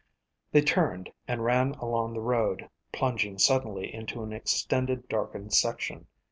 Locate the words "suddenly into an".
3.37-4.33